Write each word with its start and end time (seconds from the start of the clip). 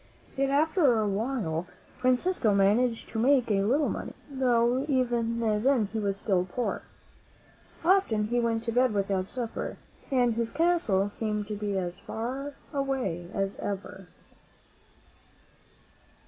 Yet, 0.35 0.49
after 0.49 0.99
a 0.99 1.07
while, 1.07 1.67
Francisco 1.95 2.55
managed 2.55 3.07
to 3.09 3.19
make 3.19 3.51
a 3.51 3.61
little 3.61 3.87
money, 3.87 4.15
though 4.31 4.83
even 4.89 5.39
then 5.39 5.89
he 5.93 5.99
was 5.99 6.17
still 6.17 6.43
poor. 6.51 6.81
Often 7.85 8.29
he 8.29 8.39
went 8.39 8.63
to 8.63 8.71
bed 8.71 8.95
without 8.95 9.27
supper, 9.27 9.77
and 10.09 10.33
his 10.33 10.49
castle 10.49 11.07
seemed 11.07 11.47
to 11.49 11.55
be 11.55 11.77
as 11.77 11.99
far 11.99 12.55
away 12.73 13.29
as 13.31 13.57
ever. 13.57 14.07